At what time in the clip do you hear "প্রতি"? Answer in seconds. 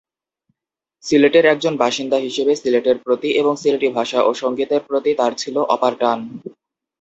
3.05-3.29, 4.87-5.11